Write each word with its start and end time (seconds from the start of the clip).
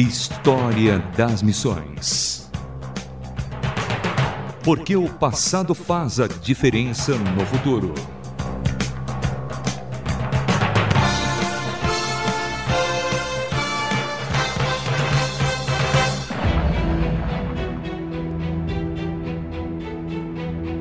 História 0.00 1.00
das 1.16 1.42
Missões. 1.42 2.48
Porque 4.62 4.94
o 4.94 5.08
passado 5.08 5.74
faz 5.74 6.20
a 6.20 6.28
diferença 6.28 7.16
no 7.16 7.44
futuro. 7.44 7.92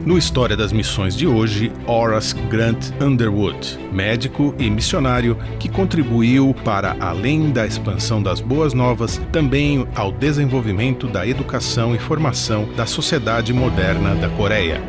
No 0.07 0.17
História 0.17 0.55
das 0.55 0.71
Missões 0.71 1.17
de 1.17 1.27
hoje, 1.27 1.69
Horace 1.85 2.33
Grant 2.33 2.91
Underwood, 3.01 3.77
médico 3.91 4.55
e 4.57 4.69
missionário 4.69 5.37
que 5.59 5.67
contribuiu 5.67 6.55
para, 6.63 6.95
além 6.97 7.51
da 7.51 7.67
expansão 7.67 8.23
das 8.23 8.39
boas 8.39 8.73
novas, 8.73 9.19
também 9.33 9.85
ao 9.93 10.13
desenvolvimento 10.13 11.07
da 11.07 11.27
educação 11.27 11.93
e 11.93 11.99
formação 11.99 12.69
da 12.73 12.85
sociedade 12.85 13.51
moderna 13.51 14.15
da 14.15 14.29
Coreia. 14.29 14.81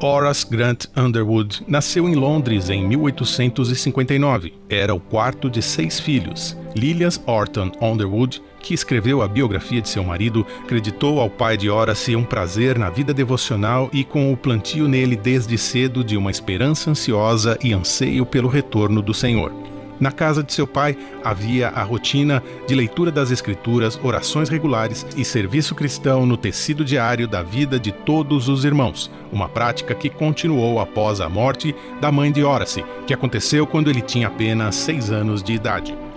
Horace 0.00 0.46
Grant 0.48 0.86
Underwood 0.96 1.64
nasceu 1.66 2.08
em 2.08 2.14
Londres 2.14 2.70
em 2.70 2.86
1859. 2.86 4.54
Era 4.68 4.94
o 4.94 5.00
quarto 5.00 5.50
de 5.50 5.60
seis 5.60 5.98
filhos. 5.98 6.56
Lilias 6.76 7.20
Orton 7.26 7.72
Underwood, 7.82 8.40
que 8.60 8.74
escreveu 8.74 9.22
a 9.22 9.28
biografia 9.28 9.80
de 9.80 9.88
seu 9.88 10.04
marido, 10.04 10.46
acreditou 10.62 11.20
ao 11.20 11.28
pai 11.28 11.56
de 11.56 11.68
Horace 11.68 12.14
um 12.14 12.24
prazer 12.24 12.78
na 12.78 12.90
vida 12.90 13.12
devocional 13.12 13.90
e 13.92 14.04
com 14.04 14.32
o 14.32 14.36
plantio 14.36 14.86
nele 14.86 15.16
desde 15.16 15.58
cedo 15.58 16.04
de 16.04 16.16
uma 16.16 16.30
esperança 16.30 16.90
ansiosa 16.90 17.58
e 17.62 17.72
anseio 17.72 18.24
pelo 18.24 18.48
retorno 18.48 19.02
do 19.02 19.12
Senhor. 19.12 19.67
Na 20.00 20.12
casa 20.12 20.42
de 20.42 20.52
seu 20.52 20.66
pai 20.66 20.96
havia 21.24 21.68
a 21.68 21.82
rotina 21.82 22.42
de 22.66 22.74
leitura 22.74 23.10
das 23.10 23.30
Escrituras, 23.30 23.98
orações 24.02 24.48
regulares 24.48 25.06
e 25.16 25.24
serviço 25.24 25.74
cristão 25.74 26.24
no 26.24 26.36
tecido 26.36 26.84
diário 26.84 27.26
da 27.26 27.42
vida 27.42 27.78
de 27.78 27.90
todos 27.90 28.48
os 28.48 28.64
irmãos, 28.64 29.10
uma 29.32 29.48
prática 29.48 29.94
que 29.94 30.08
continuou 30.08 30.80
após 30.80 31.20
a 31.20 31.28
morte 31.28 31.74
da 32.00 32.12
mãe 32.12 32.30
de 32.30 32.44
Horace, 32.44 32.84
que 33.06 33.14
aconteceu 33.14 33.66
quando 33.66 33.90
ele 33.90 34.00
tinha 34.00 34.28
apenas 34.28 34.76
seis 34.76 35.10
anos 35.10 35.42
de 35.42 35.52
idade. 35.52 36.07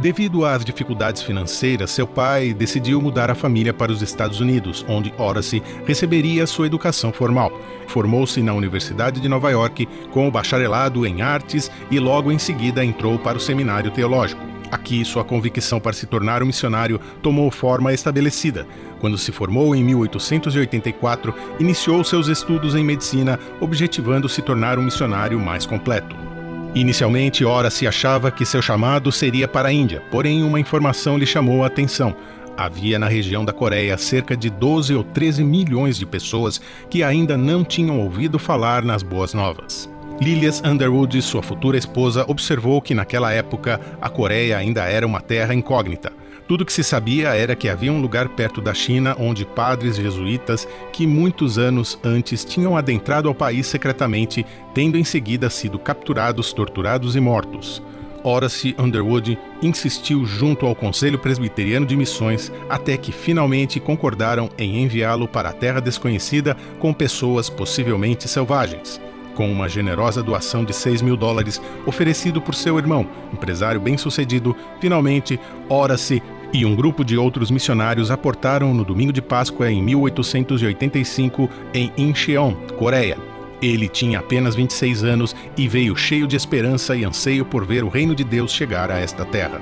Devido 0.00 0.46
às 0.46 0.64
dificuldades 0.64 1.20
financeiras, 1.20 1.90
seu 1.90 2.06
pai 2.06 2.54
decidiu 2.54 3.02
mudar 3.02 3.30
a 3.30 3.34
família 3.34 3.74
para 3.74 3.92
os 3.92 4.00
Estados 4.00 4.40
Unidos, 4.40 4.82
onde 4.88 5.12
Horace 5.18 5.62
receberia 5.84 6.46
sua 6.46 6.66
educação 6.66 7.12
formal. 7.12 7.52
Formou-se 7.86 8.40
na 8.40 8.54
Universidade 8.54 9.20
de 9.20 9.28
Nova 9.28 9.50
York 9.50 9.86
com 10.10 10.26
o 10.26 10.30
bacharelado 10.30 11.04
em 11.04 11.20
artes 11.20 11.70
e 11.90 11.98
logo 11.98 12.32
em 12.32 12.38
seguida 12.38 12.82
entrou 12.82 13.18
para 13.18 13.36
o 13.36 13.40
seminário 13.40 13.90
teológico. 13.90 14.40
Aqui, 14.72 15.04
sua 15.04 15.22
convicção 15.22 15.78
para 15.78 15.92
se 15.92 16.06
tornar 16.06 16.42
um 16.42 16.46
missionário 16.46 16.98
tomou 17.20 17.50
forma 17.50 17.92
estabelecida. 17.92 18.66
Quando 19.00 19.18
se 19.18 19.32
formou 19.32 19.76
em 19.76 19.84
1884, 19.84 21.34
iniciou 21.58 22.02
seus 22.04 22.26
estudos 22.26 22.74
em 22.74 22.82
medicina, 22.82 23.38
objetivando 23.60 24.30
se 24.30 24.40
tornar 24.40 24.78
um 24.78 24.82
missionário 24.82 25.38
mais 25.38 25.66
completo. 25.66 26.29
Inicialmente, 26.74 27.44
Ora 27.44 27.68
se 27.68 27.84
achava 27.84 28.30
que 28.30 28.46
seu 28.46 28.62
chamado 28.62 29.10
seria 29.10 29.48
para 29.48 29.68
a 29.68 29.72
Índia, 29.72 30.00
porém 30.08 30.44
uma 30.44 30.60
informação 30.60 31.18
lhe 31.18 31.26
chamou 31.26 31.64
a 31.64 31.66
atenção. 31.66 32.14
Havia 32.56 32.96
na 32.96 33.08
região 33.08 33.44
da 33.44 33.52
Coreia 33.52 33.98
cerca 33.98 34.36
de 34.36 34.48
12 34.48 34.94
ou 34.94 35.02
13 35.02 35.42
milhões 35.42 35.98
de 35.98 36.06
pessoas 36.06 36.60
que 36.88 37.02
ainda 37.02 37.36
não 37.36 37.64
tinham 37.64 37.98
ouvido 37.98 38.38
falar 38.38 38.84
nas 38.84 39.02
boas 39.02 39.34
novas. 39.34 39.90
Lilias 40.20 40.62
Underwood, 40.64 41.20
sua 41.22 41.42
futura 41.42 41.76
esposa, 41.76 42.24
observou 42.28 42.80
que 42.80 42.94
naquela 42.94 43.32
época 43.32 43.80
a 44.00 44.08
Coreia 44.08 44.56
ainda 44.58 44.84
era 44.84 45.06
uma 45.06 45.20
terra 45.20 45.54
incógnita. 45.54 46.12
Tudo 46.50 46.64
que 46.64 46.72
se 46.72 46.82
sabia 46.82 47.28
era 47.28 47.54
que 47.54 47.68
havia 47.68 47.92
um 47.92 48.00
lugar 48.00 48.28
perto 48.30 48.60
da 48.60 48.74
China 48.74 49.14
onde 49.20 49.46
padres 49.46 49.94
jesuítas 49.94 50.66
que 50.92 51.06
muitos 51.06 51.58
anos 51.58 51.96
antes 52.02 52.44
tinham 52.44 52.76
adentrado 52.76 53.28
ao 53.28 53.34
país 53.36 53.68
secretamente, 53.68 54.44
tendo 54.74 54.98
em 54.98 55.04
seguida 55.04 55.48
sido 55.48 55.78
capturados, 55.78 56.52
torturados 56.52 57.14
e 57.14 57.20
mortos. 57.20 57.80
Horace 58.24 58.74
Underwood 58.76 59.38
insistiu 59.62 60.26
junto 60.26 60.66
ao 60.66 60.74
Conselho 60.74 61.20
Presbiteriano 61.20 61.86
de 61.86 61.96
Missões 61.96 62.50
até 62.68 62.96
que 62.96 63.12
finalmente 63.12 63.78
concordaram 63.78 64.50
em 64.58 64.82
enviá-lo 64.82 65.28
para 65.28 65.50
a 65.50 65.52
terra 65.52 65.78
desconhecida 65.78 66.56
com 66.80 66.92
pessoas 66.92 67.48
possivelmente 67.48 68.28
selvagens 68.28 69.00
com 69.40 69.50
uma 69.50 69.68
generosa 69.70 70.22
doação 70.22 70.64
de 70.66 70.74
6 70.74 71.00
mil 71.00 71.16
dólares 71.16 71.62
oferecido 71.86 72.42
por 72.42 72.54
seu 72.54 72.76
irmão, 72.78 73.08
empresário 73.32 73.80
bem-sucedido, 73.80 74.54
finalmente, 74.80 75.40
Horace 75.66 76.22
e 76.52 76.64
um 76.64 76.74
grupo 76.74 77.04
de 77.04 77.16
outros 77.16 77.50
missionários 77.50 78.10
aportaram 78.10 78.74
no 78.74 78.84
domingo 78.84 79.12
de 79.12 79.22
Páscoa 79.22 79.70
em 79.70 79.82
1885 79.82 81.48
em 81.72 81.92
Incheon, 81.96 82.54
Coreia. 82.78 83.16
Ele 83.62 83.88
tinha 83.88 84.18
apenas 84.18 84.54
26 84.54 85.04
anos 85.04 85.36
e 85.56 85.68
veio 85.68 85.94
cheio 85.94 86.26
de 86.26 86.34
esperança 86.34 86.96
e 86.96 87.04
anseio 87.04 87.44
por 87.44 87.64
ver 87.64 87.84
o 87.84 87.88
reino 87.88 88.14
de 88.14 88.24
Deus 88.24 88.52
chegar 88.52 88.90
a 88.90 88.98
esta 88.98 89.24
terra. 89.24 89.60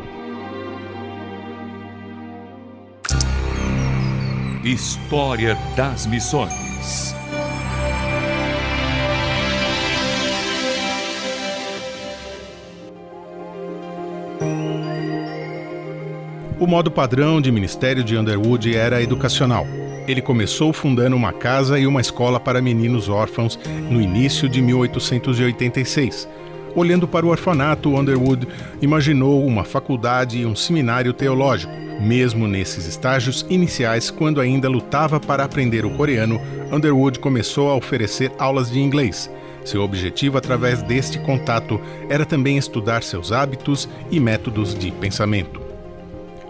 História 4.65 5.57
das 5.77 6.07
Missões 6.07 7.18
O 16.61 16.67
modo 16.67 16.91
padrão 16.91 17.41
de 17.41 17.53
ministério 17.53 18.03
de 18.03 18.17
Underwood 18.17 18.75
era 18.75 19.01
educacional. 19.01 19.65
Ele 20.09 20.21
começou 20.21 20.73
fundando 20.73 21.15
uma 21.15 21.33
casa 21.33 21.79
e 21.79 21.87
uma 21.87 22.01
escola 22.01 22.41
para 22.41 22.61
meninos 22.61 23.09
órfãos 23.09 23.57
no 23.89 24.01
início 24.03 24.49
de 24.49 24.61
1886. 24.61 26.29
Olhando 26.75 27.07
para 27.07 27.25
o 27.25 27.29
orfanato, 27.29 27.95
Underwood 27.97 28.49
imaginou 28.83 29.47
uma 29.47 29.63
faculdade 29.63 30.39
e 30.41 30.47
um 30.47 30.57
seminário 30.57 31.13
teológico. 31.13 31.73
Mesmo 32.01 32.49
nesses 32.49 32.87
estágios 32.87 33.47
iniciais, 33.49 34.11
quando 34.11 34.41
ainda 34.41 34.69
lutava 34.69 35.21
para 35.21 35.45
aprender 35.45 35.85
o 35.85 35.91
coreano, 35.91 36.41
Underwood 36.73 37.21
começou 37.21 37.71
a 37.71 37.77
oferecer 37.77 38.33
aulas 38.37 38.69
de 38.69 38.81
inglês. 38.81 39.31
Seu 39.65 39.83
objetivo 39.83 40.37
através 40.37 40.83
deste 40.83 41.21
contato 41.21 41.81
era 42.09 42.27
também 42.27 42.59
estudar 42.59 43.05
seus 43.05 43.31
hábitos 43.31 43.89
e 44.11 44.19
métodos 44.19 44.75
de 44.75 44.91
pensamento 44.91 45.68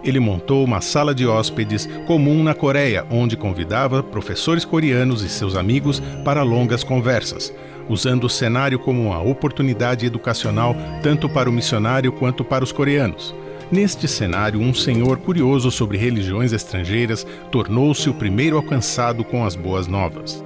ele 0.05 0.21
montou 0.21 0.65
uma 0.65 0.81
sala 0.81 1.15
de 1.15 1.27
hóspedes 1.27 1.89
comum 2.07 2.43
na 2.43 2.55
Coreia, 2.55 3.07
onde 3.11 3.37
convidava 3.37 4.03
professores 4.03 4.65
coreanos 4.65 5.23
e 5.23 5.29
seus 5.29 5.57
amigos 5.57 6.01
para 6.25 6.43
longas 6.43 6.85
conversas, 6.85 7.53
usando 7.89 8.25
o 8.25 8.31
cenário 8.31 8.79
como 8.79 9.03
uma 9.03 9.23
oportunidade 9.23 10.07
educacional 10.07 10.77
tanto 11.03 11.29
para 11.29 11.49
o 11.49 11.53
missionário 11.53 12.13
quanto 12.13 12.45
para 12.45 12.65
os 12.65 12.73
coreanos. 12.73 13.35
Neste 13.71 14.09
cenário, 14.09 14.61
um 14.61 14.73
senhor 14.73 15.19
curioso 15.19 15.71
sobre 15.71 15.99
religiões 15.99 16.53
estrangeiras 16.55 17.27
tornou-se 17.51 18.09
o 18.09 18.15
primeiro 18.15 18.57
alcançado 18.57 19.23
com 19.23 19.45
as 19.45 19.55
boas 19.55 19.87
novas. 19.87 20.43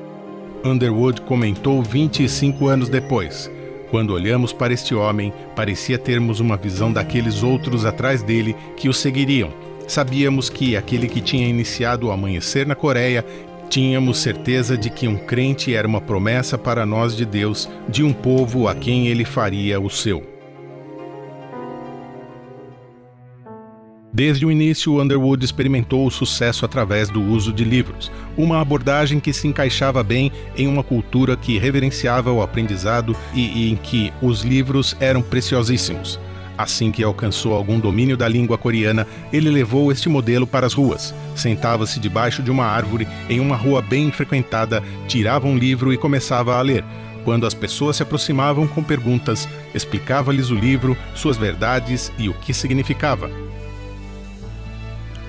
Underwood 0.64 1.20
comentou 1.22 1.82
25 1.82 2.66
anos 2.66 2.88
depois. 2.88 3.50
Quando 3.92 4.14
olhamos 4.14 4.54
para 4.54 4.72
este 4.72 4.94
homem, 4.94 5.34
parecia 5.54 5.98
termos 5.98 6.40
uma 6.40 6.56
visão 6.56 6.90
daqueles 6.90 7.42
outros 7.42 7.84
atrás 7.84 8.22
dele 8.22 8.56
que 8.74 8.88
o 8.88 8.92
seguiriam. 8.94 9.52
Sabíamos 9.86 10.48
que 10.48 10.74
aquele 10.74 11.06
que 11.06 11.20
tinha 11.20 11.46
iniciado 11.46 12.06
o 12.06 12.10
amanhecer 12.10 12.66
na 12.66 12.74
Coreia 12.74 13.22
tínhamos 13.68 14.16
certeza 14.16 14.78
de 14.78 14.88
que 14.88 15.06
um 15.06 15.18
crente 15.18 15.74
era 15.74 15.86
uma 15.86 16.00
promessa 16.00 16.56
para 16.56 16.86
nós 16.86 17.14
de 17.14 17.26
Deus, 17.26 17.68
de 17.86 18.02
um 18.02 18.14
povo 18.14 18.66
a 18.66 18.74
quem 18.74 19.08
ele 19.08 19.26
faria 19.26 19.78
o 19.78 19.90
seu. 19.90 20.31
Desde 24.14 24.44
o 24.44 24.50
início, 24.50 25.00
Underwood 25.00 25.42
experimentou 25.42 26.06
o 26.06 26.10
sucesso 26.10 26.66
através 26.66 27.08
do 27.08 27.22
uso 27.22 27.50
de 27.50 27.64
livros, 27.64 28.12
uma 28.36 28.60
abordagem 28.60 29.18
que 29.18 29.32
se 29.32 29.48
encaixava 29.48 30.02
bem 30.02 30.30
em 30.54 30.66
uma 30.66 30.82
cultura 30.82 31.34
que 31.34 31.56
reverenciava 31.56 32.30
o 32.30 32.42
aprendizado 32.42 33.16
e, 33.32 33.40
e 33.40 33.72
em 33.72 33.76
que 33.76 34.12
os 34.20 34.42
livros 34.42 34.94
eram 35.00 35.22
preciosíssimos. 35.22 36.20
Assim 36.58 36.92
que 36.92 37.02
alcançou 37.02 37.54
algum 37.54 37.80
domínio 37.80 38.14
da 38.14 38.28
língua 38.28 38.58
coreana, 38.58 39.06
ele 39.32 39.48
levou 39.48 39.90
este 39.90 40.10
modelo 40.10 40.46
para 40.46 40.66
as 40.66 40.74
ruas. 40.74 41.14
Sentava-se 41.34 41.98
debaixo 41.98 42.42
de 42.42 42.50
uma 42.50 42.66
árvore 42.66 43.08
em 43.30 43.40
uma 43.40 43.56
rua 43.56 43.80
bem 43.80 44.12
frequentada, 44.12 44.82
tirava 45.08 45.48
um 45.48 45.56
livro 45.56 45.90
e 45.90 45.96
começava 45.96 46.56
a 46.56 46.60
ler. 46.60 46.84
Quando 47.24 47.46
as 47.46 47.54
pessoas 47.54 47.96
se 47.96 48.02
aproximavam 48.02 48.66
com 48.66 48.82
perguntas, 48.82 49.48
explicava-lhes 49.74 50.50
o 50.50 50.54
livro, 50.54 50.94
suas 51.14 51.38
verdades 51.38 52.12
e 52.18 52.28
o 52.28 52.34
que 52.34 52.52
significava. 52.52 53.30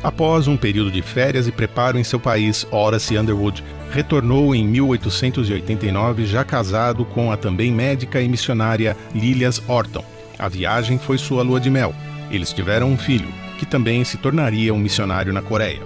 Após 0.04 0.50
um 0.50 0.58
período 0.58 0.92
de 0.92 1.02
férias 1.02 1.48
e 1.48 1.52
preparo 1.52 1.98
em 1.98 2.04
seu 2.04 2.20
país, 2.20 2.68
Horace 2.70 3.18
Underwood 3.18 3.64
retornou 3.90 4.54
em 4.54 4.68
1889 4.68 6.26
já 6.26 6.44
casado 6.44 7.06
com 7.06 7.32
a 7.32 7.38
também 7.38 7.72
médica 7.72 8.22
e 8.22 8.28
missionária 8.28 8.98
Lilias 9.16 9.62
Orton. 9.66 10.04
A 10.38 10.50
viagem 10.50 11.00
foi 11.00 11.18
sua 11.18 11.42
lua 11.42 11.60
de 11.60 11.70
mel. 11.70 11.96
Eles 12.30 12.52
tiveram 12.52 12.92
um 12.92 12.98
filho, 12.98 13.28
que 13.58 13.66
também 13.66 14.04
se 14.04 14.18
tornaria 14.18 14.74
um 14.74 14.80
missionário 14.80 15.32
na 15.32 15.42
Coreia. 15.42 15.80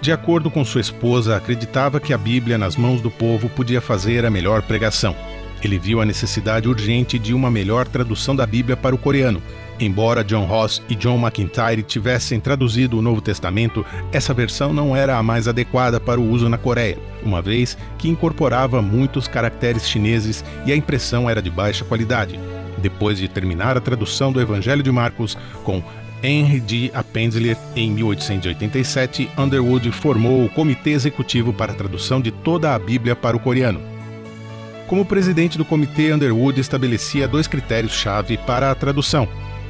De 0.00 0.12
acordo 0.12 0.48
com 0.48 0.64
sua 0.64 0.80
esposa, 0.80 1.36
acreditava 1.36 1.98
que 1.98 2.12
a 2.14 2.18
Bíblia 2.18 2.56
nas 2.56 2.76
mãos 2.76 3.00
do 3.00 3.10
povo 3.10 3.48
podia 3.48 3.80
fazer 3.80 4.24
a 4.24 4.30
melhor 4.30 4.62
pregação. 4.62 5.16
Ele 5.62 5.78
viu 5.78 6.00
a 6.00 6.04
necessidade 6.04 6.68
urgente 6.68 7.18
de 7.18 7.34
uma 7.34 7.50
melhor 7.50 7.86
tradução 7.86 8.34
da 8.34 8.46
Bíblia 8.46 8.76
para 8.76 8.94
o 8.94 8.98
coreano. 8.98 9.42
Embora 9.78 10.22
John 10.22 10.44
Ross 10.44 10.82
e 10.90 10.94
John 10.94 11.18
McIntyre 11.18 11.82
tivessem 11.82 12.38
traduzido 12.38 12.98
o 12.98 13.02
Novo 13.02 13.22
Testamento, 13.22 13.84
essa 14.12 14.34
versão 14.34 14.74
não 14.74 14.94
era 14.94 15.16
a 15.16 15.22
mais 15.22 15.48
adequada 15.48 15.98
para 15.98 16.20
o 16.20 16.30
uso 16.30 16.50
na 16.50 16.58
Coreia, 16.58 16.98
uma 17.22 17.40
vez 17.40 17.78
que 17.96 18.08
incorporava 18.08 18.82
muitos 18.82 19.26
caracteres 19.26 19.88
chineses 19.88 20.44
e 20.66 20.72
a 20.72 20.76
impressão 20.76 21.30
era 21.30 21.40
de 21.40 21.50
baixa 21.50 21.84
qualidade. 21.84 22.38
Depois 22.76 23.18
de 23.18 23.26
terminar 23.26 23.76
a 23.76 23.80
tradução 23.80 24.30
do 24.30 24.40
Evangelho 24.40 24.82
de 24.82 24.92
Marcos 24.92 25.36
com 25.64 25.82
Henry 26.22 26.60
D. 26.60 26.90
Appenzler, 26.92 27.56
em 27.74 27.90
1887, 27.90 29.30
Underwood 29.38 29.90
formou 29.92 30.44
o 30.44 30.50
Comitê 30.50 30.90
Executivo 30.90 31.52
para 31.52 31.72
a 31.72 31.74
tradução 31.74 32.20
de 32.20 32.30
toda 32.30 32.74
a 32.74 32.78
Bíblia 32.78 33.16
para 33.16 33.36
o 33.36 33.40
coreano. 33.40 33.80
Como 34.90 35.04
presidente 35.04 35.56
do 35.56 35.64
comitê, 35.64 36.12
Underwood 36.12 36.60
estabelecia 36.60 37.28
dois 37.28 37.46
critérios-chave 37.46 38.36
para 38.38 38.72
a 38.72 38.74
tradução. 38.74 39.28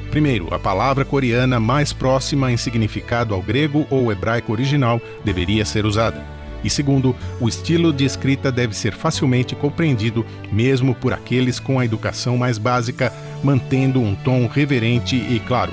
Primeiro, 0.09 0.51
a 0.51 0.57
palavra 0.57 1.05
coreana 1.05 1.59
mais 1.59 1.93
próxima 1.93 2.51
em 2.51 2.57
significado 2.57 3.35
ao 3.35 3.41
grego 3.43 3.85
ou 3.91 4.11
hebraico 4.11 4.51
original 4.51 4.99
deveria 5.23 5.63
ser 5.63 5.85
usada. 5.85 6.25
E 6.63 6.71
segundo, 6.71 7.15
o 7.39 7.47
estilo 7.47 7.93
de 7.93 8.03
escrita 8.03 8.51
deve 8.51 8.75
ser 8.75 8.95
facilmente 8.95 9.53
compreendido, 9.53 10.25
mesmo 10.51 10.95
por 10.95 11.13
aqueles 11.13 11.59
com 11.59 11.77
a 11.77 11.85
educação 11.85 12.35
mais 12.35 12.57
básica, 12.57 13.13
mantendo 13.43 14.01
um 14.01 14.15
tom 14.15 14.47
reverente 14.47 15.15
e 15.15 15.39
claro. 15.47 15.71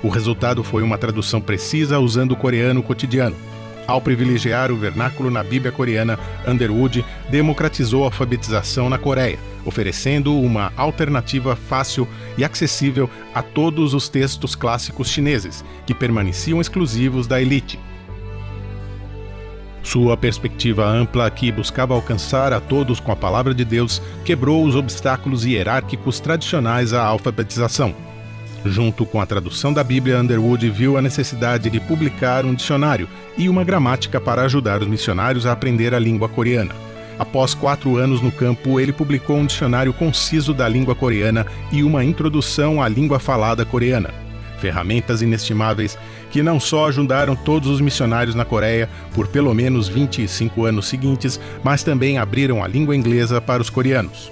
O 0.00 0.08
resultado 0.08 0.62
foi 0.62 0.84
uma 0.84 0.96
tradução 0.96 1.40
precisa 1.40 1.98
usando 1.98 2.32
o 2.32 2.36
coreano 2.36 2.84
cotidiano. 2.84 3.34
Ao 3.90 4.00
privilegiar 4.00 4.70
o 4.70 4.76
vernáculo 4.76 5.32
na 5.32 5.42
Bíblia 5.42 5.72
coreana, 5.72 6.16
Underwood 6.46 7.04
democratizou 7.28 8.04
a 8.04 8.06
alfabetização 8.06 8.88
na 8.88 8.96
Coreia, 8.96 9.36
oferecendo 9.64 10.32
uma 10.32 10.72
alternativa 10.76 11.56
fácil 11.56 12.06
e 12.38 12.44
acessível 12.44 13.10
a 13.34 13.42
todos 13.42 13.92
os 13.92 14.08
textos 14.08 14.54
clássicos 14.54 15.08
chineses, 15.08 15.64
que 15.84 15.92
permaneciam 15.92 16.60
exclusivos 16.60 17.26
da 17.26 17.42
elite. 17.42 17.80
Sua 19.82 20.16
perspectiva 20.16 20.86
ampla, 20.86 21.28
que 21.28 21.50
buscava 21.50 21.92
alcançar 21.92 22.52
a 22.52 22.60
todos 22.60 23.00
com 23.00 23.10
a 23.10 23.16
palavra 23.16 23.52
de 23.52 23.64
Deus, 23.64 24.00
quebrou 24.24 24.64
os 24.64 24.76
obstáculos 24.76 25.44
hierárquicos 25.44 26.20
tradicionais 26.20 26.92
à 26.92 27.02
alfabetização. 27.02 27.92
Junto 28.64 29.06
com 29.06 29.20
a 29.20 29.26
tradução 29.26 29.72
da 29.72 29.82
Bíblia, 29.82 30.18
Underwood 30.18 30.68
viu 30.68 30.98
a 30.98 31.02
necessidade 31.02 31.70
de 31.70 31.80
publicar 31.80 32.44
um 32.44 32.54
dicionário 32.54 33.08
e 33.36 33.48
uma 33.48 33.64
gramática 33.64 34.20
para 34.20 34.42
ajudar 34.42 34.82
os 34.82 34.88
missionários 34.88 35.46
a 35.46 35.52
aprender 35.52 35.94
a 35.94 35.98
língua 35.98 36.28
coreana. 36.28 36.74
Após 37.18 37.54
quatro 37.54 37.96
anos 37.96 38.20
no 38.20 38.30
campo, 38.30 38.78
ele 38.78 38.92
publicou 38.92 39.36
um 39.36 39.46
dicionário 39.46 39.92
conciso 39.92 40.52
da 40.52 40.68
língua 40.68 40.94
coreana 40.94 41.46
e 41.72 41.82
uma 41.82 42.04
introdução 42.04 42.82
à 42.82 42.88
língua 42.88 43.18
falada 43.18 43.64
coreana. 43.64 44.10
Ferramentas 44.58 45.22
inestimáveis 45.22 45.98
que 46.30 46.42
não 46.42 46.60
só 46.60 46.88
ajudaram 46.88 47.34
todos 47.34 47.68
os 47.68 47.80
missionários 47.80 48.34
na 48.34 48.44
Coreia 48.44 48.88
por 49.14 49.26
pelo 49.26 49.54
menos 49.54 49.88
25 49.88 50.64
anos 50.66 50.86
seguintes, 50.86 51.40
mas 51.64 51.82
também 51.82 52.18
abriram 52.18 52.62
a 52.62 52.68
língua 52.68 52.94
inglesa 52.94 53.40
para 53.40 53.62
os 53.62 53.70
coreanos. 53.70 54.30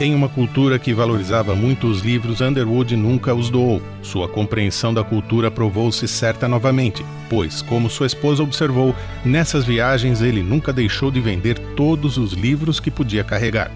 Em 0.00 0.14
uma 0.14 0.28
cultura 0.28 0.78
que 0.78 0.94
valorizava 0.94 1.56
muito 1.56 1.88
os 1.88 2.02
livros, 2.02 2.40
Underwood 2.40 2.94
nunca 2.94 3.34
os 3.34 3.50
doou. 3.50 3.82
Sua 4.00 4.28
compreensão 4.28 4.94
da 4.94 5.02
cultura 5.02 5.50
provou-se 5.50 6.06
certa 6.06 6.46
novamente, 6.46 7.04
pois, 7.28 7.62
como 7.62 7.90
sua 7.90 8.06
esposa 8.06 8.44
observou, 8.44 8.94
nessas 9.24 9.64
viagens 9.64 10.22
ele 10.22 10.40
nunca 10.40 10.72
deixou 10.72 11.10
de 11.10 11.20
vender 11.20 11.58
todos 11.74 12.16
os 12.16 12.32
livros 12.32 12.78
que 12.78 12.92
podia 12.92 13.24
carregar. 13.24 13.72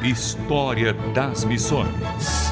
História 0.00 0.92
das 1.12 1.44
Missões 1.44 2.43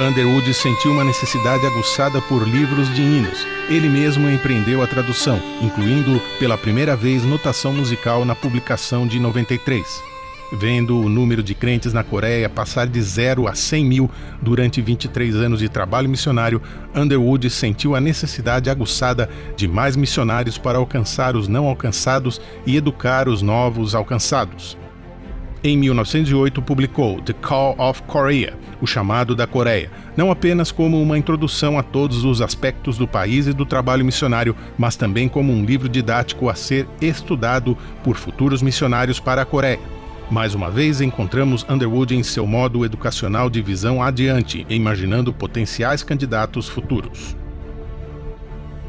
Underwood 0.00 0.54
sentiu 0.54 0.92
uma 0.92 1.02
necessidade 1.02 1.66
aguçada 1.66 2.22
por 2.22 2.46
livros 2.46 2.88
de 2.94 3.02
hinos. 3.02 3.44
Ele 3.68 3.88
mesmo 3.88 4.30
empreendeu 4.30 4.80
a 4.80 4.86
tradução, 4.86 5.40
incluindo 5.60 6.22
pela 6.38 6.56
primeira 6.56 6.94
vez 6.94 7.24
notação 7.24 7.72
musical 7.72 8.24
na 8.24 8.36
publicação 8.36 9.08
de 9.08 9.18
93. 9.18 10.00
Vendo 10.52 11.00
o 11.00 11.08
número 11.08 11.42
de 11.42 11.52
crentes 11.52 11.92
na 11.92 12.04
Coreia 12.04 12.48
passar 12.48 12.86
de 12.86 13.02
zero 13.02 13.48
a 13.48 13.56
100 13.56 13.84
mil 13.84 14.10
durante 14.40 14.80
23 14.80 15.34
anos 15.34 15.58
de 15.58 15.68
trabalho 15.68 16.08
missionário, 16.08 16.62
Underwood 16.94 17.50
sentiu 17.50 17.96
a 17.96 18.00
necessidade 18.00 18.70
aguçada 18.70 19.28
de 19.56 19.66
mais 19.66 19.96
missionários 19.96 20.56
para 20.56 20.78
alcançar 20.78 21.34
os 21.34 21.48
não 21.48 21.66
alcançados 21.66 22.40
e 22.64 22.76
educar 22.76 23.28
os 23.28 23.42
novos 23.42 23.96
alcançados. 23.96 24.78
Em 25.62 25.76
1908, 25.76 26.62
publicou 26.62 27.20
The 27.20 27.32
Call 27.32 27.74
of 27.78 28.02
Korea, 28.04 28.56
o 28.80 28.86
chamado 28.86 29.34
da 29.34 29.44
Coreia, 29.44 29.90
não 30.16 30.30
apenas 30.30 30.70
como 30.70 31.02
uma 31.02 31.18
introdução 31.18 31.76
a 31.76 31.82
todos 31.82 32.24
os 32.24 32.40
aspectos 32.40 32.96
do 32.96 33.08
país 33.08 33.48
e 33.48 33.52
do 33.52 33.66
trabalho 33.66 34.04
missionário, 34.04 34.54
mas 34.78 34.94
também 34.94 35.28
como 35.28 35.52
um 35.52 35.64
livro 35.64 35.88
didático 35.88 36.48
a 36.48 36.54
ser 36.54 36.86
estudado 37.00 37.76
por 38.04 38.16
futuros 38.16 38.62
missionários 38.62 39.18
para 39.18 39.42
a 39.42 39.44
Coreia. 39.44 39.80
Mais 40.30 40.54
uma 40.54 40.70
vez, 40.70 41.00
encontramos 41.00 41.66
Underwood 41.68 42.14
em 42.14 42.22
seu 42.22 42.46
modo 42.46 42.84
educacional 42.84 43.50
de 43.50 43.60
visão 43.60 44.00
adiante, 44.00 44.64
imaginando 44.70 45.32
potenciais 45.32 46.04
candidatos 46.04 46.68
futuros 46.68 47.36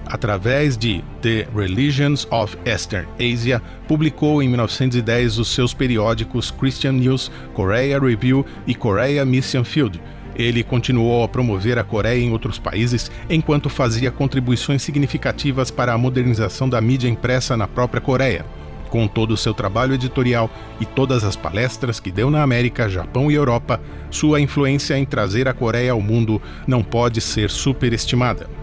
através 0.09 0.75
de 0.75 1.03
The 1.21 1.47
Religions 1.55 2.27
of 2.31 2.57
Eastern 2.65 3.07
Asia, 3.19 3.61
publicou 3.87 4.41
em 4.41 4.49
1910 4.49 5.37
os 5.37 5.49
seus 5.49 5.73
periódicos 5.73 6.51
Christian 6.51 6.93
News, 6.93 7.31
Korea 7.53 7.99
Review 7.99 8.45
e 8.65 8.73
Korea 8.73 9.23
Mission 9.23 9.63
Field. 9.63 10.01
Ele 10.35 10.63
continuou 10.63 11.23
a 11.23 11.27
promover 11.27 11.77
a 11.77 11.83
Coreia 11.83 12.23
em 12.23 12.31
outros 12.31 12.57
países 12.57 13.11
enquanto 13.29 13.69
fazia 13.69 14.09
contribuições 14.09 14.81
significativas 14.81 15.69
para 15.69 15.93
a 15.93 15.97
modernização 15.97 16.67
da 16.67 16.79
mídia 16.79 17.09
impressa 17.09 17.55
na 17.57 17.67
própria 17.67 18.01
Coreia. 18.01 18.45
Com 18.89 19.07
todo 19.07 19.31
o 19.31 19.37
seu 19.37 19.53
trabalho 19.53 19.93
editorial 19.93 20.49
e 20.79 20.85
todas 20.85 21.23
as 21.23 21.35
palestras 21.35 21.99
que 21.99 22.11
deu 22.11 22.31
na 22.31 22.41
América, 22.41 22.89
Japão 22.89 23.29
e 23.29 23.35
Europa, 23.35 23.79
sua 24.09 24.41
influência 24.41 24.97
em 24.97 25.05
trazer 25.05 25.47
a 25.47 25.53
Coreia 25.53 25.91
ao 25.91 26.01
mundo 26.01 26.41
não 26.65 26.81
pode 26.81 27.21
ser 27.21 27.51
superestimada. 27.51 28.58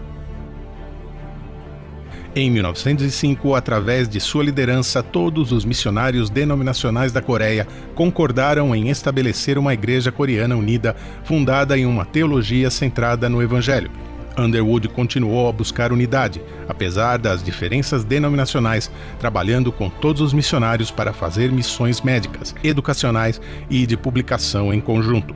Em 2.39 2.51
1905, 2.51 3.55
através 3.55 4.07
de 4.07 4.19
sua 4.19 4.43
liderança, 4.43 5.01
todos 5.01 5.51
os 5.51 5.65
missionários 5.65 6.29
denominacionais 6.29 7.11
da 7.11 7.19
Coreia 7.19 7.67
concordaram 7.95 8.75
em 8.75 8.89
estabelecer 8.89 9.57
uma 9.57 9.73
igreja 9.73 10.11
coreana 10.11 10.55
unida, 10.55 10.95
fundada 11.23 11.75
em 11.75 11.87
uma 11.87 12.05
teologia 12.05 12.69
centrada 12.69 13.27
no 13.27 13.41
Evangelho. 13.41 13.89
Underwood 14.37 14.87
continuou 14.89 15.49
a 15.49 15.51
buscar 15.51 15.91
unidade, 15.91 16.39
apesar 16.69 17.17
das 17.17 17.41
diferenças 17.41 18.03
denominacionais, 18.03 18.91
trabalhando 19.19 19.71
com 19.71 19.89
todos 19.89 20.21
os 20.21 20.31
missionários 20.31 20.91
para 20.91 21.13
fazer 21.13 21.51
missões 21.51 22.01
médicas, 22.03 22.53
educacionais 22.63 23.41
e 23.67 23.87
de 23.87 23.97
publicação 23.97 24.71
em 24.71 24.79
conjunto. 24.79 25.33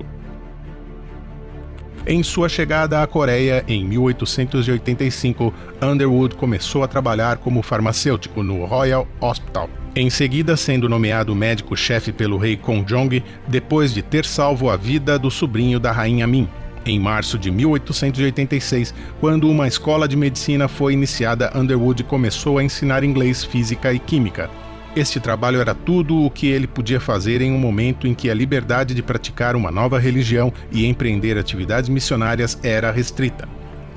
Em 2.05 2.23
sua 2.23 2.49
chegada 2.49 3.03
à 3.03 3.05
Coreia 3.05 3.63
em 3.67 3.85
1885, 3.85 5.53
Underwood 5.79 6.35
começou 6.35 6.83
a 6.83 6.87
trabalhar 6.87 7.37
como 7.37 7.61
farmacêutico 7.61 8.41
no 8.41 8.65
Royal 8.65 9.07
Hospital. 9.19 9.69
Em 9.95 10.09
seguida, 10.09 10.57
sendo 10.57 10.89
nomeado 10.89 11.35
médico-chefe 11.35 12.11
pelo 12.11 12.37
rei 12.37 12.57
Kongjong, 12.57 13.23
depois 13.47 13.93
de 13.93 14.01
ter 14.01 14.25
salvo 14.25 14.69
a 14.69 14.75
vida 14.75 15.19
do 15.19 15.29
sobrinho 15.29 15.79
da 15.79 15.91
rainha 15.91 16.25
Min. 16.25 16.49
Em 16.87 16.99
março 16.99 17.37
de 17.37 17.51
1886, 17.51 18.95
quando 19.19 19.47
uma 19.47 19.67
escola 19.67 20.07
de 20.07 20.17
medicina 20.17 20.67
foi 20.67 20.93
iniciada, 20.93 21.51
Underwood 21.55 22.03
começou 22.05 22.57
a 22.57 22.63
ensinar 22.63 23.03
inglês, 23.03 23.43
física 23.43 23.93
e 23.93 23.99
química. 23.99 24.49
Este 24.93 25.21
trabalho 25.21 25.61
era 25.61 25.73
tudo 25.73 26.25
o 26.25 26.29
que 26.29 26.47
ele 26.47 26.67
podia 26.67 26.99
fazer 26.99 27.41
em 27.41 27.49
um 27.49 27.57
momento 27.57 28.05
em 28.05 28.13
que 28.13 28.29
a 28.29 28.33
liberdade 28.33 28.93
de 28.93 29.01
praticar 29.01 29.55
uma 29.55 29.71
nova 29.71 29.97
religião 29.97 30.51
e 30.69 30.85
empreender 30.85 31.37
atividades 31.37 31.89
missionárias 31.89 32.59
era 32.61 32.91
restrita. 32.91 33.47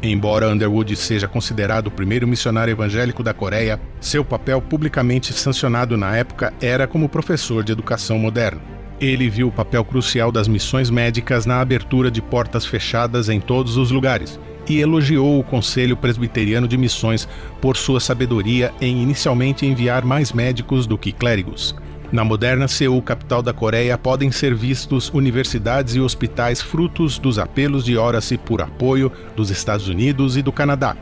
Embora 0.00 0.48
Underwood 0.48 0.94
seja 0.94 1.26
considerado 1.26 1.88
o 1.88 1.90
primeiro 1.90 2.28
missionário 2.28 2.70
evangélico 2.70 3.24
da 3.24 3.34
Coreia, 3.34 3.80
seu 4.00 4.24
papel 4.24 4.62
publicamente 4.62 5.32
sancionado 5.32 5.96
na 5.96 6.16
época 6.16 6.54
era 6.60 6.86
como 6.86 7.08
professor 7.08 7.64
de 7.64 7.72
educação 7.72 8.16
moderna. 8.16 8.60
Ele 9.00 9.28
viu 9.28 9.48
o 9.48 9.52
papel 9.52 9.84
crucial 9.84 10.30
das 10.30 10.46
missões 10.46 10.90
médicas 10.90 11.44
na 11.44 11.60
abertura 11.60 12.08
de 12.08 12.22
portas 12.22 12.64
fechadas 12.64 13.28
em 13.28 13.40
todos 13.40 13.76
os 13.76 13.90
lugares 13.90 14.38
e 14.68 14.80
elogiou 14.80 15.38
o 15.38 15.44
Conselho 15.44 15.96
Presbiteriano 15.96 16.68
de 16.68 16.76
Missões 16.76 17.28
por 17.60 17.76
sua 17.76 18.00
sabedoria 18.00 18.72
em 18.80 19.02
inicialmente 19.02 19.66
enviar 19.66 20.04
mais 20.04 20.32
médicos 20.32 20.86
do 20.86 20.98
que 20.98 21.12
clérigos. 21.12 21.74
Na 22.12 22.22
moderna 22.22 22.68
Seul, 22.68 23.02
capital 23.02 23.42
da 23.42 23.52
Coreia, 23.52 23.98
podem 23.98 24.30
ser 24.30 24.54
vistos 24.54 25.10
universidades 25.12 25.96
e 25.96 26.00
hospitais 26.00 26.62
frutos 26.62 27.18
dos 27.18 27.38
apelos 27.38 27.84
de 27.84 27.96
Horace 27.96 28.38
por 28.38 28.62
apoio 28.62 29.10
dos 29.34 29.50
Estados 29.50 29.88
Unidos 29.88 30.36
e 30.36 30.42
do 30.42 30.52
Canadá. 30.52 30.96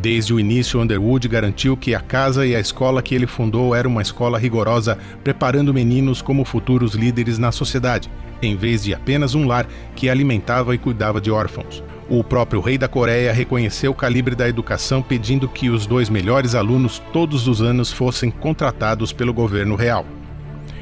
Desde 0.00 0.32
o 0.32 0.40
início, 0.40 0.80
Underwood 0.80 1.28
garantiu 1.28 1.76
que 1.76 1.94
a 1.94 2.00
casa 2.00 2.46
e 2.46 2.56
a 2.56 2.60
escola 2.60 3.02
que 3.02 3.14
ele 3.14 3.26
fundou 3.26 3.74
era 3.74 3.86
uma 3.86 4.02
escola 4.02 4.38
rigorosa, 4.38 4.98
preparando 5.22 5.74
meninos 5.74 6.22
como 6.22 6.44
futuros 6.44 6.94
líderes 6.94 7.38
na 7.38 7.52
sociedade, 7.52 8.10
em 8.40 8.56
vez 8.56 8.82
de 8.82 8.94
apenas 8.94 9.34
um 9.34 9.46
lar 9.46 9.68
que 9.94 10.08
alimentava 10.08 10.74
e 10.74 10.78
cuidava 10.78 11.20
de 11.20 11.30
órfãos. 11.30 11.82
O 12.10 12.24
próprio 12.24 12.60
rei 12.60 12.76
da 12.76 12.88
Coreia 12.88 13.32
reconheceu 13.32 13.92
o 13.92 13.94
calibre 13.94 14.34
da 14.34 14.48
educação, 14.48 15.00
pedindo 15.00 15.48
que 15.48 15.70
os 15.70 15.86
dois 15.86 16.10
melhores 16.10 16.56
alunos 16.56 17.00
todos 17.12 17.46
os 17.46 17.62
anos 17.62 17.92
fossem 17.92 18.32
contratados 18.32 19.12
pelo 19.12 19.32
governo 19.32 19.76
real. 19.76 20.04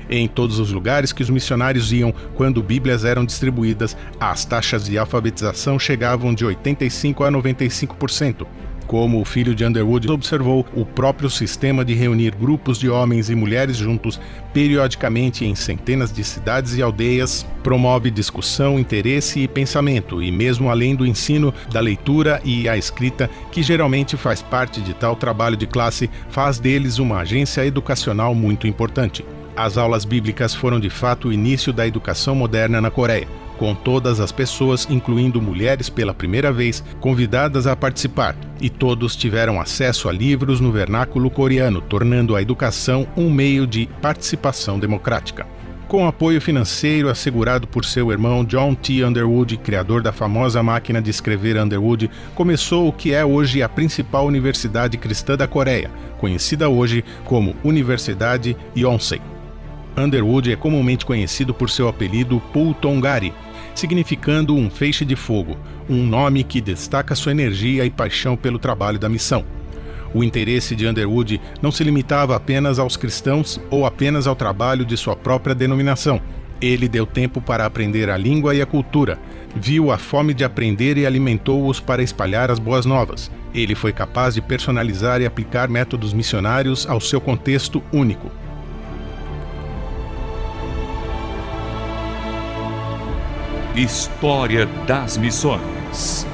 Em 0.08 0.26
todos 0.26 0.58
os 0.58 0.72
lugares 0.72 1.12
que 1.12 1.22
os 1.22 1.28
missionários 1.28 1.92
iam 1.92 2.14
quando 2.34 2.62
Bíblias 2.62 3.04
eram 3.04 3.26
distribuídas, 3.26 3.94
as 4.18 4.46
taxas 4.46 4.86
de 4.86 4.96
alfabetização 4.96 5.78
chegavam 5.78 6.32
de 6.32 6.46
85 6.46 7.22
a 7.22 7.30
95%. 7.30 8.46
Como 8.88 9.20
o 9.20 9.24
filho 9.24 9.54
de 9.54 9.66
Underwood 9.66 10.10
observou, 10.10 10.64
o 10.74 10.82
próprio 10.82 11.28
sistema 11.28 11.84
de 11.84 11.92
reunir 11.92 12.34
grupos 12.34 12.78
de 12.78 12.88
homens 12.88 13.28
e 13.28 13.34
mulheres 13.34 13.76
juntos, 13.76 14.18
periodicamente 14.54 15.44
em 15.44 15.54
centenas 15.54 16.10
de 16.10 16.24
cidades 16.24 16.74
e 16.74 16.80
aldeias, 16.80 17.46
promove 17.62 18.10
discussão, 18.10 18.78
interesse 18.78 19.40
e 19.40 19.46
pensamento, 19.46 20.22
e 20.22 20.32
mesmo 20.32 20.70
além 20.70 20.96
do 20.96 21.04
ensino 21.04 21.52
da 21.70 21.80
leitura 21.80 22.40
e 22.42 22.66
a 22.66 22.78
escrita, 22.78 23.28
que 23.52 23.62
geralmente 23.62 24.16
faz 24.16 24.40
parte 24.40 24.80
de 24.80 24.94
tal 24.94 25.14
trabalho 25.14 25.54
de 25.54 25.66
classe, 25.66 26.08
faz 26.30 26.58
deles 26.58 26.98
uma 26.98 27.18
agência 27.18 27.66
educacional 27.66 28.34
muito 28.34 28.66
importante. 28.66 29.22
As 29.54 29.76
aulas 29.76 30.06
bíblicas 30.06 30.54
foram 30.54 30.80
de 30.80 30.88
fato 30.88 31.28
o 31.28 31.32
início 31.32 31.74
da 31.74 31.86
educação 31.86 32.34
moderna 32.34 32.80
na 32.80 32.90
Coreia, 32.90 33.28
com 33.58 33.74
todas 33.74 34.20
as 34.20 34.32
pessoas, 34.32 34.86
incluindo 34.88 35.42
mulheres 35.42 35.90
pela 35.90 36.14
primeira 36.14 36.52
vez, 36.52 36.82
convidadas 37.00 37.66
a 37.66 37.76
participar, 37.76 38.34
e 38.60 38.70
todos 38.70 39.16
tiveram 39.16 39.60
acesso 39.60 40.08
a 40.08 40.12
livros 40.12 40.60
no 40.60 40.72
vernáculo 40.72 41.28
coreano, 41.28 41.80
tornando 41.80 42.34
a 42.34 42.40
educação 42.40 43.06
um 43.16 43.30
meio 43.30 43.66
de 43.66 43.86
participação 44.00 44.78
democrática. 44.78 45.46
Com 45.88 46.06
apoio 46.06 46.38
financeiro 46.38 47.08
assegurado 47.08 47.66
por 47.66 47.82
seu 47.82 48.12
irmão 48.12 48.44
John 48.44 48.74
T. 48.74 49.02
Underwood, 49.02 49.56
criador 49.56 50.02
da 50.02 50.12
famosa 50.12 50.62
máquina 50.62 51.00
de 51.00 51.10
escrever 51.10 51.56
Underwood, 51.56 52.10
começou 52.34 52.88
o 52.88 52.92
que 52.92 53.14
é 53.14 53.24
hoje 53.24 53.62
a 53.62 53.68
principal 53.70 54.26
universidade 54.26 54.98
cristã 54.98 55.34
da 55.34 55.48
Coreia, 55.48 55.90
conhecida 56.18 56.68
hoje 56.68 57.02
como 57.24 57.56
Universidade 57.64 58.54
Yonsei. 58.76 59.20
Underwood 59.96 60.52
é 60.52 60.56
comumente 60.56 61.06
conhecido 61.06 61.54
por 61.54 61.70
seu 61.70 61.88
apelido 61.88 62.40
Pultongari, 62.52 63.32
significando 63.78 64.56
um 64.56 64.68
feixe 64.68 65.04
de 65.04 65.14
fogo, 65.14 65.56
um 65.88 66.04
nome 66.04 66.42
que 66.42 66.60
destaca 66.60 67.14
sua 67.14 67.30
energia 67.30 67.84
e 67.84 67.90
paixão 67.90 68.36
pelo 68.36 68.58
trabalho 68.58 68.98
da 68.98 69.08
missão. 69.08 69.44
O 70.12 70.24
interesse 70.24 70.74
de 70.74 70.86
Underwood 70.86 71.40
não 71.62 71.70
se 71.70 71.84
limitava 71.84 72.34
apenas 72.34 72.78
aos 72.78 72.96
cristãos 72.96 73.60
ou 73.70 73.86
apenas 73.86 74.26
ao 74.26 74.34
trabalho 74.34 74.84
de 74.84 74.96
sua 74.96 75.14
própria 75.14 75.54
denominação. 75.54 76.20
Ele 76.60 76.88
deu 76.88 77.06
tempo 77.06 77.40
para 77.40 77.64
aprender 77.64 78.10
a 78.10 78.16
língua 78.16 78.52
e 78.52 78.60
a 78.60 78.66
cultura, 78.66 79.16
viu 79.54 79.92
a 79.92 79.98
fome 79.98 80.34
de 80.34 80.42
aprender 80.42 80.98
e 80.98 81.06
alimentou-os 81.06 81.78
para 81.78 82.02
espalhar 82.02 82.50
as 82.50 82.58
boas 82.58 82.84
novas. 82.84 83.30
Ele 83.54 83.76
foi 83.76 83.92
capaz 83.92 84.34
de 84.34 84.40
personalizar 84.40 85.20
e 85.20 85.26
aplicar 85.26 85.68
métodos 85.68 86.12
missionários 86.12 86.84
ao 86.88 87.00
seu 87.00 87.20
contexto 87.20 87.80
único. 87.92 88.28
História 93.78 94.66
das 94.88 95.16
Missões. 95.16 96.26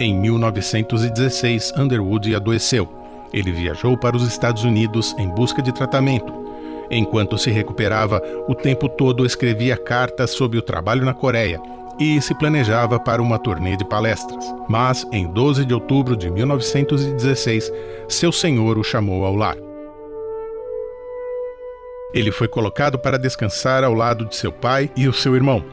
Em 0.00 0.18
1916, 0.18 1.72
Underwood 1.78 2.34
adoeceu. 2.34 2.88
Ele 3.32 3.52
viajou 3.52 3.96
para 3.96 4.16
os 4.16 4.26
Estados 4.26 4.64
Unidos 4.64 5.14
em 5.16 5.28
busca 5.28 5.62
de 5.62 5.72
tratamento. 5.72 6.34
Enquanto 6.90 7.38
se 7.38 7.52
recuperava, 7.52 8.20
o 8.48 8.54
tempo 8.56 8.88
todo 8.88 9.24
escrevia 9.24 9.76
cartas 9.76 10.30
sobre 10.30 10.58
o 10.58 10.62
trabalho 10.62 11.04
na 11.04 11.14
Coreia 11.14 11.62
e 12.00 12.20
se 12.20 12.34
planejava 12.34 12.98
para 12.98 13.22
uma 13.22 13.38
turnê 13.38 13.76
de 13.76 13.84
palestras. 13.84 14.44
Mas, 14.68 15.06
em 15.12 15.28
12 15.28 15.64
de 15.64 15.72
outubro 15.72 16.16
de 16.16 16.28
1916, 16.32 17.70
seu 18.08 18.32
senhor 18.32 18.76
o 18.76 18.82
chamou 18.82 19.24
ao 19.24 19.36
lar. 19.36 19.73
Ele 22.14 22.30
foi 22.30 22.46
colocado 22.46 22.96
para 22.96 23.18
descansar 23.18 23.82
ao 23.82 23.92
lado 23.92 24.24
de 24.24 24.36
seu 24.36 24.52
pai 24.52 24.88
e 24.96 25.08
o 25.08 25.12
seu 25.12 25.34
irmão. 25.34 25.64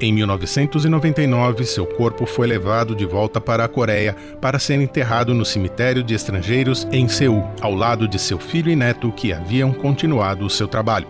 Em 0.00 0.12
1999, 0.12 1.64
seu 1.64 1.86
corpo 1.86 2.26
foi 2.26 2.48
levado 2.48 2.96
de 2.96 3.04
volta 3.04 3.40
para 3.40 3.64
a 3.64 3.68
Coreia 3.68 4.16
para 4.40 4.58
ser 4.58 4.80
enterrado 4.80 5.32
no 5.34 5.44
cemitério 5.44 6.02
de 6.02 6.14
estrangeiros 6.14 6.88
em 6.90 7.06
Seul, 7.06 7.44
ao 7.60 7.74
lado 7.74 8.08
de 8.08 8.18
seu 8.18 8.38
filho 8.38 8.70
e 8.72 8.76
neto 8.76 9.12
que 9.12 9.32
haviam 9.32 9.72
continuado 9.72 10.44
o 10.44 10.50
seu 10.50 10.66
trabalho. 10.66 11.06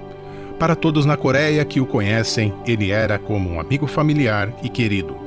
Para 0.59 0.77
todos 0.77 1.07
na 1.07 1.17
Coreia 1.17 1.65
que 1.65 1.81
o 1.81 1.87
conhecem, 1.87 2.53
ele 2.67 2.91
era 2.91 3.19
como 3.19 3.49
um 3.49 3.61
amigo 3.61 3.87
familiar 3.87 4.53
e 4.63 4.69
querido. 4.69 5.24